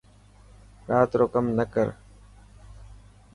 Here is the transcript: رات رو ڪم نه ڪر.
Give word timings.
رات 0.89 1.11
رو 1.19 1.25
ڪم 1.33 1.45
نه 1.57 1.65
ڪر. 1.73 1.87